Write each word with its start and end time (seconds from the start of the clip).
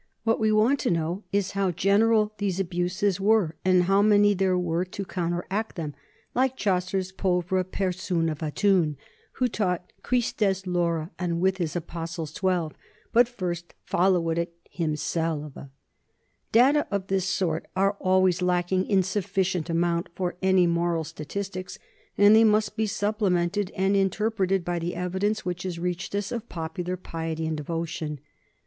What 0.23 0.39
we 0.39 0.51
want 0.51 0.71
most 0.71 0.79
to 0.85 0.89
know 0.89 1.23
is 1.31 1.51
how 1.51 1.69
general 1.69 2.33
these 2.39 2.59
abuses 2.59 3.19
were 3.21 3.55
and 3.63 3.83
how 3.83 4.01
many 4.01 4.33
there 4.33 4.57
were 4.57 4.83
to 4.83 5.05
counteract 5.05 5.75
them 5.75 5.93
like 6.33 6.57
Chau 6.57 6.79
cer's' 6.79 7.11
povre 7.23 7.63
persoun 7.71 8.27
of 8.27 8.41
a 8.41 8.49
toun,' 8.49 8.97
who 9.33 9.47
taught" 9.47 9.93
Cristes 10.01 10.65
lore 10.65 11.11
and 11.19 11.45
his 11.55 11.75
apostles 11.75 12.33
twelve," 12.33 12.73
but 13.13 13.27
first 13.27 13.75
"folwed 13.87 14.39
it 14.39 14.53
himselve." 14.71 15.55
Data 16.51 16.87
of 16.89 17.05
this 17.05 17.25
sort 17.25 17.67
are 17.75 17.95
always 17.99 18.41
lacking 18.41 18.87
in 18.87 19.03
sufficient 19.03 19.69
amount 19.69 20.09
for 20.15 20.35
any 20.41 20.65
moral 20.65 21.03
statistics, 21.03 21.77
and 22.17 22.35
they 22.35 22.43
must 22.43 22.75
be 22.75 22.87
supplemented 22.87 23.69
and 23.75 23.95
interpreted 23.95 24.65
by 24.65 24.79
the 24.79 24.95
evidence 24.95 25.45
which 25.45 25.61
has 25.61 25.77
reached 25.77 26.15
us 26.15 26.31
of 26.31 26.49
popular 26.49 26.97
piety 26.97 27.45
and 27.45 27.57
devotion. 27.57 28.19